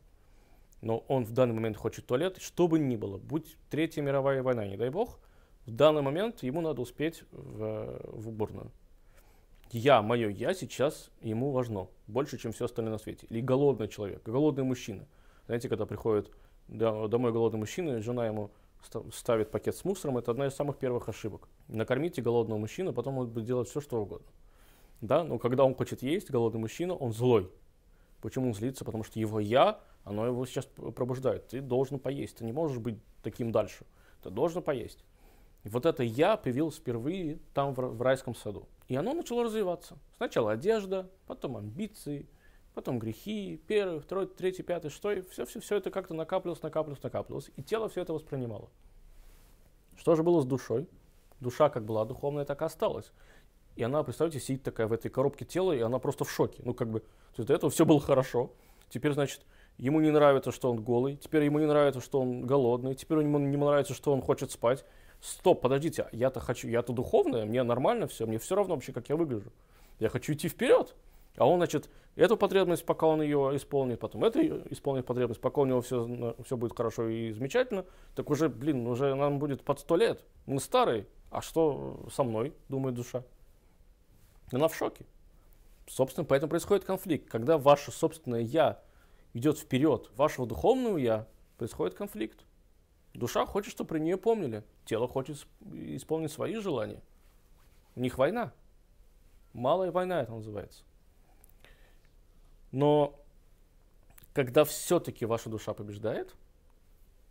[0.82, 4.66] Но он в данный момент хочет туалет, что бы ни было, будь Третья мировая война,
[4.66, 5.20] не дай бог,
[5.66, 8.72] в данный момент ему надо успеть в, в уборную
[9.72, 13.28] я, мое я сейчас ему важно больше, чем все остальное на свете.
[13.30, 15.08] Или голодный человек, голодный мужчина.
[15.46, 16.32] Знаете, когда приходит
[16.68, 18.52] домой голодный мужчина, жена ему
[19.14, 21.50] ставит пакет с мусором, это одна из самых первых ошибок.
[21.68, 24.28] Накормите голодного мужчину, потом он будет делать все, что угодно.
[25.02, 27.50] Да, но когда он хочет есть, голодный мужчина, он злой.
[28.22, 28.86] Почему он злится?
[28.86, 31.48] Потому что его я, оно его сейчас пробуждает.
[31.48, 33.86] Ты должен поесть, ты не можешь быть таким дальше.
[34.24, 35.04] Ты должен поесть.
[35.63, 38.67] И вот это я появилось впервые там, в, в райском саду.
[38.88, 39.98] И оно начало развиваться.
[40.17, 42.28] Сначала одежда, потом амбиции,
[42.74, 45.22] потом грехи, первый, второй, третий, пятый, шестой.
[45.30, 47.52] Все, все, все это как-то накапливалось, накапливалось, накапливалось.
[47.56, 48.69] И тело все это воспринимало.
[49.98, 50.88] Что же было с душой?
[51.41, 53.12] Душа как была духовная, так и осталась.
[53.76, 56.62] И она, представьте, сидит такая в этой коробке тела, и она просто в шоке.
[56.65, 58.52] Ну, как бы, то есть до этого все было хорошо.
[58.89, 59.41] Теперь, значит,
[59.78, 61.17] ему не нравится, что он голый.
[61.17, 62.95] Теперь ему не нравится, что он голодный.
[62.95, 64.86] Теперь ему не нравится, что он хочет спать
[65.22, 69.16] стоп, подождите, я-то хочу, я-то духовная, мне нормально все, мне все равно вообще, как я
[69.16, 69.52] выгляжу.
[70.00, 70.96] Я хочу идти вперед.
[71.38, 75.66] А он, значит, эту потребность, пока он ее исполнит, потом эту исполнит потребность, пока у
[75.66, 79.96] него все, все будет хорошо и замечательно, так уже, блин, уже нам будет под сто
[79.96, 80.24] лет.
[80.46, 81.06] Мы старые.
[81.32, 83.24] А что со мной, думает душа?
[84.52, 85.06] Она в шоке.
[85.88, 87.30] Собственно, поэтому происходит конфликт.
[87.30, 88.80] Когда ваше собственное «я»
[89.34, 91.28] идет вперед вашего духовного «я»,
[91.58, 92.44] происходит конфликт.
[93.13, 94.63] Душа хочет, чтобы про нее помнили.
[94.86, 97.02] Тело хочет исполнить свои желания.
[97.95, 98.54] У них война.
[99.54, 100.84] Малая война это называется.
[102.72, 103.19] Но
[104.34, 106.36] когда все-таки ваша душа побеждает,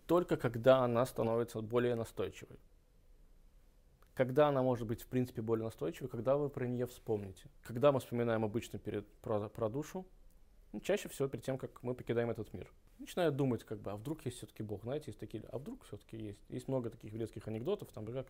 [0.07, 2.59] только когда она становится более настойчивой.
[4.15, 7.49] Когда она может быть, в принципе, более настойчивой, когда вы про нее вспомните.
[7.63, 10.05] Когда мы вспоминаем обычно перед, про, про душу,
[10.73, 13.97] ну, чаще всего перед тем, как мы покидаем этот мир начинаю думать, как бы, а
[13.97, 16.41] вдруг есть все-таки Бог, знаете, есть такие, а вдруг все-таки есть.
[16.49, 18.25] Есть много таких еврейских анекдотов, там, когда,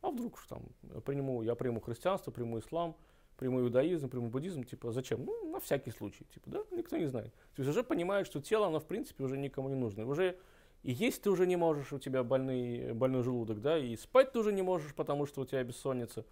[0.00, 0.62] а вдруг там,
[1.04, 2.96] приму, я приму христианство, приму ислам,
[3.36, 5.24] приму иудаизм, приму буддизм, типа, зачем?
[5.24, 7.32] Ну, на всякий случай, типа, да, никто не знает.
[7.54, 10.06] То есть уже понимаешь, что тело, оно, в принципе, уже никому не нужно.
[10.06, 10.38] Уже
[10.82, 14.38] и есть ты уже не можешь, у тебя больный, больной желудок, да, и спать ты
[14.38, 16.24] уже не можешь, потому что у тебя бессонница.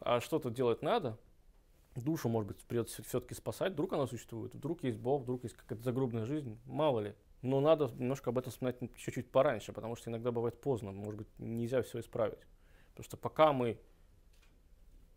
[0.00, 1.18] А что-то делать надо,
[1.96, 5.82] душу, может быть, придется все-таки спасать, вдруг она существует, вдруг есть Бог, вдруг есть какая-то
[5.82, 7.14] загробная жизнь, мало ли.
[7.42, 11.28] Но надо немножко об этом вспоминать чуть-чуть пораньше, потому что иногда бывает поздно, может быть,
[11.38, 12.38] нельзя все исправить.
[12.90, 13.80] Потому что пока мы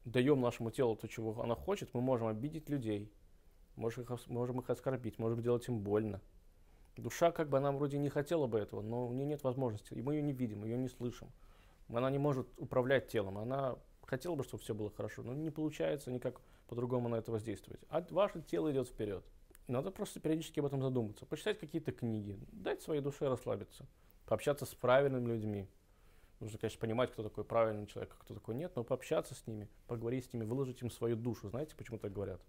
[0.06, 3.12] даем нашему телу то, чего оно хочет, мы можем обидеть людей,
[3.76, 6.22] можем их, можем их оскорбить, можем делать им больно.
[6.96, 10.02] Душа, как бы она вроде не хотела бы этого, но у нее нет возможности, и
[10.02, 11.30] мы ее не видим, ее не слышим.
[11.90, 16.12] Она не может управлять телом, она хотела бы, чтобы все было хорошо, но не получается
[16.12, 16.40] никак
[16.74, 17.82] по-другому на это воздействовать.
[17.90, 19.24] А ваше тело идет вперед.
[19.68, 23.86] Надо просто периодически об этом задуматься, почитать какие-то книги, дать своей душе расслабиться,
[24.26, 25.70] пообщаться с правильными людьми.
[26.40, 29.70] Нужно, конечно, понимать, кто такой правильный человек, а кто такой нет, но пообщаться с ними,
[29.88, 31.48] поговорить с ними, выложить им свою душу.
[31.48, 32.42] Знаете, почему так говорят?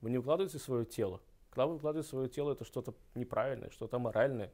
[0.00, 1.20] Вы не выкладываете свое тело.
[1.50, 4.52] Когда вы выкладываете свое тело, это что-то неправильное, что-то моральное.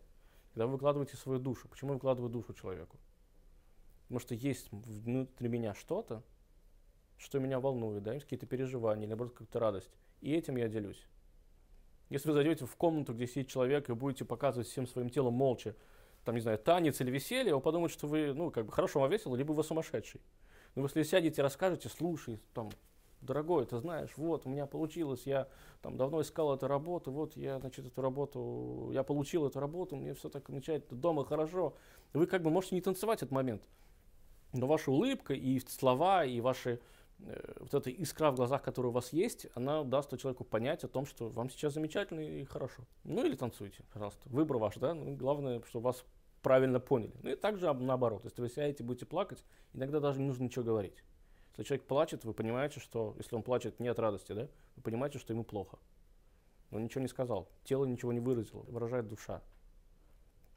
[0.55, 1.69] Когда вы выкладываете свою душу.
[1.69, 2.97] Почему я выкладываю душу человеку?
[4.05, 6.23] Потому что есть внутри меня что-то,
[7.19, 9.91] что меня волнует, да, какие-то переживания, или наоборот, какая-то радость.
[10.21, 11.07] И этим я делюсь.
[12.09, 15.75] Если вы зайдете в комнату, где сидит человек, и будете показывать всем своим телом молча,
[16.25, 19.11] там, не знаю, танец или веселье, он подумает, что вы, ну, как бы хорошо вам
[19.11, 20.21] весело, либо вы сумасшедший.
[20.75, 22.71] Но если сядете и расскажете, слушай, там,
[23.23, 25.49] дорогой, ты знаешь, вот, у меня получилось, я
[25.83, 30.15] там давно искал эту работу, вот, я, значит, эту работу, я получил эту работу, мне
[30.15, 31.75] все так начинает дома хорошо.
[32.13, 33.63] Вы как бы можете не танцевать этот момент,
[34.53, 36.81] но ваша улыбка и слова, и ваши
[37.19, 41.07] вот эта искра в глазах, которая у вас есть, она даст человеку понять о том,
[41.07, 42.83] что вам сейчас замечательно и хорошо.
[43.05, 44.29] Ну или танцуйте, пожалуйста.
[44.29, 44.95] Выбор ваш, да?
[44.95, 46.05] Ну, главное, чтобы вас
[46.43, 47.13] правильно поняли.
[47.23, 48.25] Ну и также наоборот.
[48.25, 51.03] Если вы сядете, будете плакать, иногда даже не нужно ничего говорить.
[51.57, 55.19] Если человек плачет, вы понимаете, что, если он плачет не от радости, да, вы понимаете,
[55.19, 55.79] что ему плохо.
[56.71, 59.43] Он ничего не сказал, тело ничего не выразило, выражает душа.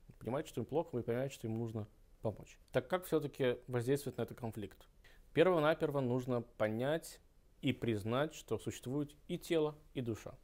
[0.07, 1.87] Вы понимаете, что ему плохо, вы понимаете, что ему нужно
[2.21, 2.59] помочь.
[2.71, 4.87] Так как все-таки воздействовать на этот конфликт?
[5.33, 7.19] Перво-наперво нужно понять
[7.61, 10.37] и признать, что существует и тело, и душа.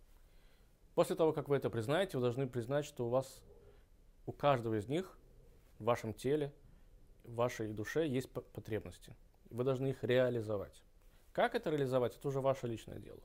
[0.94, 3.42] После того, как вы это признаете, вы должны признать, что у вас,
[4.26, 5.18] у каждого из них,
[5.80, 6.54] в вашем теле,
[7.24, 9.16] в вашей душе есть потребности.
[9.50, 10.84] Вы должны их реализовать.
[11.34, 13.20] Как это реализовать, это уже ваше личное дело.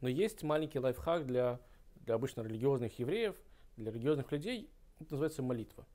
[0.00, 1.60] Но есть маленький лайфхак для,
[1.96, 3.36] для обычно религиозных евреев,
[3.76, 5.86] для религиозных людей, это называется молитва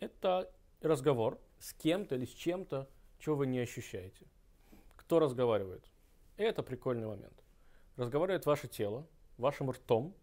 [0.00, 2.88] это разговор с кем-то или с чем-то,
[3.20, 4.26] чего вы не ощущаете.
[4.96, 5.84] Кто разговаривает?
[6.36, 7.44] Это прикольный момент.
[7.96, 9.06] Разговаривает ваше тело,
[9.36, 10.14] вашим ртом,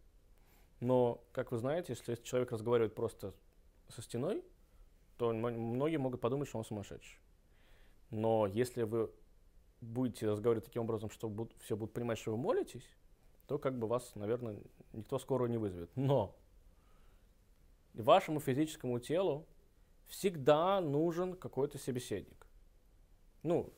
[0.79, 3.33] но, как вы знаете, если человек разговаривает просто
[3.87, 4.43] со стеной,
[5.17, 7.19] то многие могут подумать, что он сумасшедший.
[8.09, 9.11] Но если вы
[9.81, 12.87] будете разговаривать таким образом, что все будут понимать, что вы молитесь,
[13.47, 14.57] то как бы вас, наверное,
[14.93, 15.89] никто скоро не вызовет.
[15.95, 16.35] Но
[17.93, 19.45] вашему физическому телу
[20.07, 22.46] всегда нужен какой-то собеседник.
[23.47, 23.73] Ну,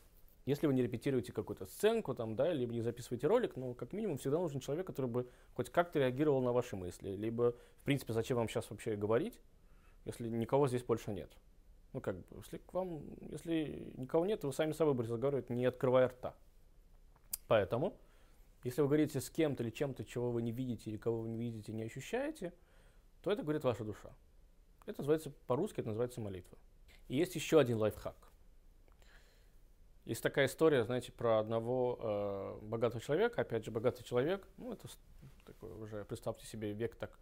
[0.45, 4.17] если вы не репетируете какую-то сценку, там, да, либо не записываете ролик, ну, как минимум,
[4.17, 7.11] всегда нужен человек, который бы хоть как-то реагировал на ваши мысли.
[7.11, 9.39] Либо, в принципе, зачем вам сейчас вообще говорить,
[10.05, 11.31] если никого здесь больше нет.
[11.93, 15.65] Ну, как бы, если к вам, если никого нет, вы сами собой будете разговаривать, не
[15.65, 16.35] открывая рта.
[17.47, 17.95] Поэтому,
[18.63, 21.37] если вы говорите с кем-то или чем-то, чего вы не видите или кого вы не
[21.37, 22.53] видите, не ощущаете,
[23.21, 24.09] то это говорит ваша душа.
[24.87, 26.57] Это называется, по-русски это называется молитва.
[27.07, 28.28] И есть еще один лайфхак.
[30.09, 34.87] Есть такая история, знаете, про одного э, богатого человека, опять же, богатый человек, ну, это
[35.45, 37.19] такой уже, представьте себе, век так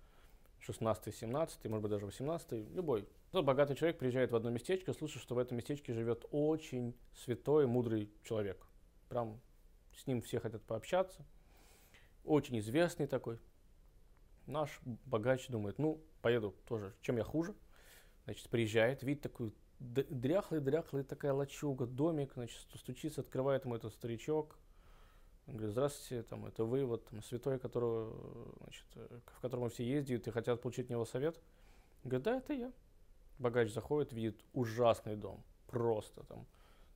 [0.66, 3.06] 16-17, может быть, даже 18 любой.
[3.32, 7.68] Тот богатый человек приезжает в одно местечко, слышит, что в этом местечке живет очень святой,
[7.68, 8.66] мудрый человек.
[9.10, 9.42] Прям
[9.94, 11.26] с ним все хотят пообщаться.
[12.24, 13.38] Очень известный такой.
[14.46, 17.54] Наш богач думает, ну, поеду тоже, чем я хуже.
[18.24, 24.58] Значит, приезжает, видит такую дряхлый-дряхлый такая лачуга, домик, значит, стучится, открывает ему этот старичок.
[25.48, 28.86] Он говорит, здравствуйте, там, это вы, вот, там, святой, которого, значит,
[29.26, 31.38] в котором все ездят и хотят получить от него совет.
[32.04, 32.72] Он говорит, да, это я.
[33.40, 36.46] Богач заходит, видит ужасный дом, просто там,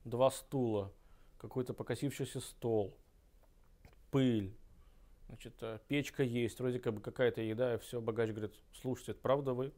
[0.04, 0.92] два стула,
[1.38, 2.96] какой-то покосившийся стол,
[4.10, 4.54] пыль,
[5.32, 8.02] Значит, э, печка есть, вроде как бы какая-то еда, и все.
[8.02, 9.72] Богач говорит, слушайте, это правда вы?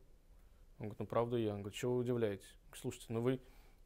[0.79, 1.55] Он говорит, ну правда я.
[1.55, 2.55] Он говорит, чего вы удивляетесь?
[2.75, 3.41] Слушайте, ну вы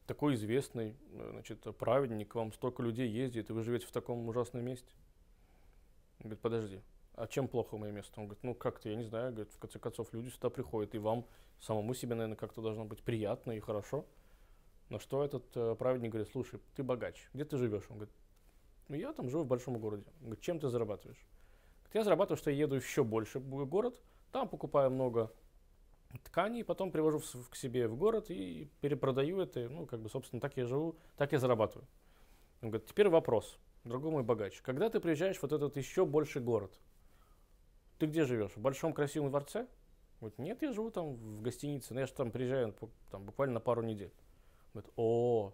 [0.06, 4.64] такой известный, значит, праведник, к вам столько людей ездит, и вы живете в таком ужасном
[4.64, 4.90] месте.
[6.18, 6.80] Он говорит, подожди,
[7.14, 8.20] а чем плохо мое место?
[8.20, 10.98] Он говорит, ну как-то, я не знаю, говорит, в конце концов, люди сюда приходят, и
[10.98, 11.26] вам
[11.60, 14.06] самому себе, наверное, как-то должно быть приятно и хорошо.
[14.88, 17.84] Но что этот э, праведник говорит, слушай, ты богач, где ты живешь?
[17.90, 18.14] Он говорит,
[18.88, 20.04] ну я там живу в большом городе.
[20.20, 21.22] Он говорит, чем ты зарабатываешь?
[21.92, 24.00] Я зарабатываю, что я еду еще больше в город,
[24.32, 25.32] там покупаю много
[26.24, 29.68] тканей, потом привожу в, к себе в город и перепродаю это.
[29.68, 31.86] Ну, как бы, собственно, так я живу, так я зарабатываю.
[32.62, 34.60] Он говорит, теперь вопрос, другой мой богач.
[34.62, 36.78] Когда ты приезжаешь в вот этот еще больший город,
[37.98, 38.52] ты где живешь?
[38.52, 39.66] В большом красивом дворце?
[40.20, 42.74] Говорит, нет, я живу там в гостинице, но я же там приезжаю
[43.10, 44.12] там, буквально на пару недель.
[44.72, 45.52] Говорит, о,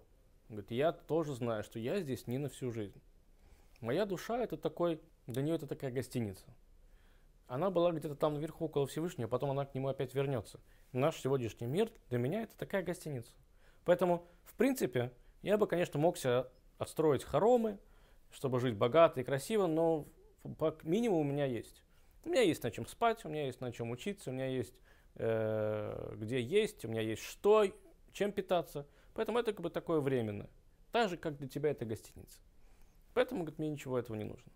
[0.48, 3.00] говорит, я тоже знаю, что я здесь не на всю жизнь.
[3.80, 6.44] Моя душа это такой для нее это такая гостиница.
[7.54, 10.58] Она была где-то там наверху около Всевышнего, потом она к нему опять вернется.
[10.90, 13.30] Наш сегодняшний мир для меня это такая гостиница.
[13.84, 15.12] Поэтому, в принципе,
[15.42, 16.46] я бы, конечно, мог себе
[16.78, 17.78] отстроить хоромы,
[18.32, 20.08] чтобы жить богато и красиво, но
[20.58, 21.84] по минимуму у меня есть.
[22.24, 24.74] У меня есть на чем спать, у меня есть на чем учиться, у меня есть
[25.14, 27.66] э, где есть, у меня есть что,
[28.12, 28.84] чем питаться.
[29.12, 30.50] Поэтому это как бы такое временное.
[30.90, 32.40] Так же, как для тебя это гостиница.
[33.12, 34.50] Поэтому, говорит, мне ничего этого не нужно.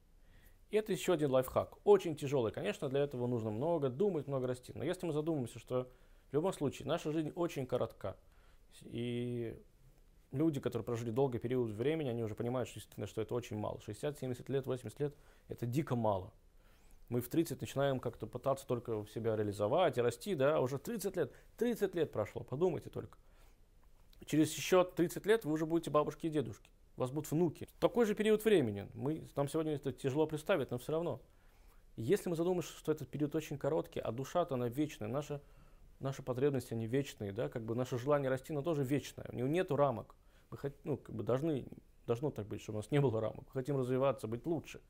[0.70, 1.78] И это еще один лайфхак.
[1.85, 2.52] Очень тяжелый.
[2.52, 4.72] Конечно, для этого нужно много думать, много расти.
[4.74, 5.90] Но если мы задумаемся, что
[6.31, 8.16] в любом случае наша жизнь очень коротка,
[8.83, 9.59] и
[10.31, 13.81] люди, которые прожили долгий период времени, они уже понимают, что, что это очень мало.
[13.81, 15.14] 60, 70 лет, 80 лет–
[15.48, 16.33] это дико мало.
[17.09, 21.16] Мы в 30 начинаем как-то пытаться только себя реализовать и расти, да, а уже 30
[21.16, 23.16] лет, 30 лет прошло, подумайте только.
[24.26, 27.68] Через еще 30 лет вы уже будете бабушки и дедушки, у вас будут внуки.
[27.78, 31.22] Такой же период времени, мы, нам сегодня это тяжело представить, но все равно.
[31.96, 35.40] Если мы задумаемся, что этот период очень короткий, а душа-то она вечная, наша,
[36.00, 39.46] наши потребности, они вечные, да, как бы наше желание расти, оно тоже вечное, у него
[39.46, 40.16] нету рамок.
[40.50, 41.68] Мы хот, ну, как бы должны,
[42.04, 43.44] должно так быть, чтобы у нас не было рамок.
[43.46, 44.80] Мы хотим развиваться, быть лучше.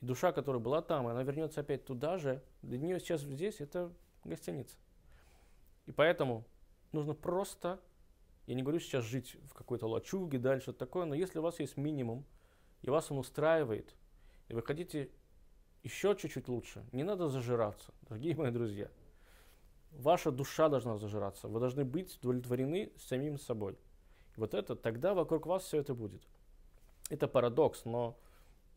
[0.00, 2.44] И душа, которая была там, она вернется опять туда же.
[2.62, 3.92] Для нее сейчас здесь это
[4.22, 4.76] гостиница.
[5.86, 6.44] И поэтому
[6.92, 7.80] нужно просто,
[8.46, 11.76] я не говорю сейчас жить в какой-то лачуге, дальше такое, но если у вас есть
[11.76, 12.24] минимум,
[12.82, 13.94] и вас он устраивает,
[14.48, 15.10] и вы хотите
[15.82, 18.90] еще чуть-чуть лучше, не надо зажираться, дорогие мои друзья.
[19.92, 21.46] Ваша душа должна зажираться.
[21.46, 23.78] Вы должны быть удовлетворены самим собой.
[24.36, 26.22] И вот это, тогда вокруг вас все это будет.
[27.10, 28.18] Это парадокс, но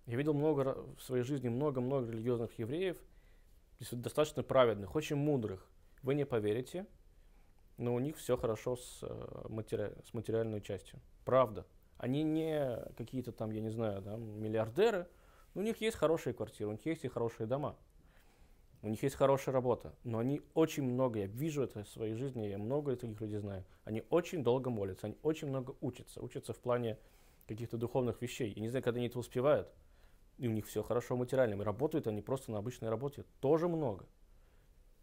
[0.06, 2.98] я видел много в своей жизни много-много религиозных евреев,
[3.92, 5.66] достаточно праведных, очень мудрых.
[6.04, 6.86] Вы не поверите,
[7.78, 9.94] но у них все хорошо с, э, матери...
[10.04, 11.00] с материальной частью.
[11.26, 11.66] Правда.
[11.98, 15.08] Они не какие-то там, я не знаю, да, миллиардеры,
[15.54, 17.76] но у них есть хорошие квартиры, у них есть и хорошие дома.
[18.84, 22.46] У них есть хорошая работа, но они очень много, я вижу это в своей жизни,
[22.46, 26.60] я много таких людей знаю, они очень долго молятся, они очень много учатся, учатся в
[26.60, 27.00] плане
[27.48, 28.54] каких-то духовных вещей.
[28.56, 29.74] Я не знаю, когда они это успевают,
[30.38, 31.60] и у них все хорошо материально.
[31.60, 33.26] И работают они просто на обычной работе.
[33.40, 34.06] Тоже много.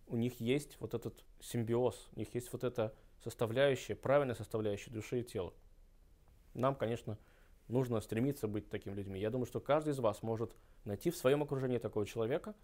[0.07, 5.21] У них есть вот этот симбиоз, у них есть вот эта составляющая, правильная составляющая души
[5.21, 5.53] и тела.
[6.53, 7.19] Нам, конечно,
[7.69, 9.19] нужно стремиться быть такими людьми.
[9.19, 12.55] Я думаю, что каждый из вас может найти в своем окружении такого человека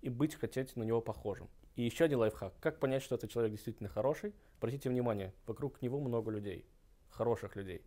[0.00, 1.48] и быть, хотеть на него похожим.
[1.76, 2.54] И еще один лайфхак.
[2.60, 4.34] Как понять, что этот человек действительно хороший?
[4.58, 6.66] Обратите внимание, вокруг него много людей,
[7.10, 7.82] хороших людей.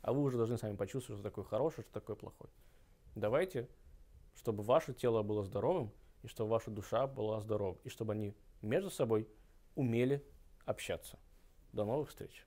[0.00, 2.50] А вы уже должны сами почувствовать, что такое хороший, что такое плохой.
[3.14, 3.68] Давайте
[4.34, 8.90] чтобы ваше тело было здоровым, и чтобы ваша душа была здорова, и чтобы они между
[8.90, 9.28] собой
[9.74, 10.24] умели
[10.64, 11.18] общаться.
[11.72, 12.46] До новых встреч!